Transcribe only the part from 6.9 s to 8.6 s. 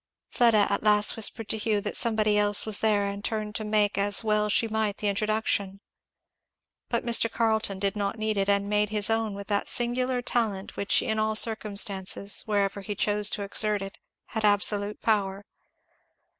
Mr. Carleton did not need it,